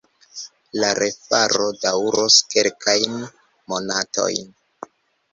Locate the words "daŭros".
1.83-2.37